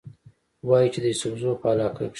وايي 0.67 0.87
چې 0.93 0.99
د 1.01 1.05
يوسفزو 1.11 1.51
پۀ 1.61 1.67
علاقه 1.73 1.93
کښې 1.97 2.07